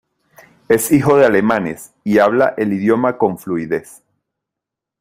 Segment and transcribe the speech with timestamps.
[0.67, 4.01] Es hijo de alemanes y habla el idioma con fluidez.